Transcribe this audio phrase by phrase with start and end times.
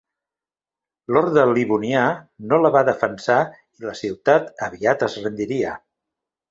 [1.15, 2.05] L'Orde Livonià
[2.53, 5.81] no la va defensar i la ciutat aviat es rendiria.